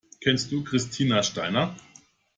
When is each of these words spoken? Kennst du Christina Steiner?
Kennst 0.19 0.51
du 0.51 0.63
Christina 0.63 1.21
Steiner? 1.21 1.75